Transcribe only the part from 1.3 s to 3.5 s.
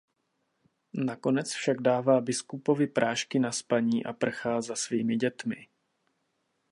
však dává biskupovi prášky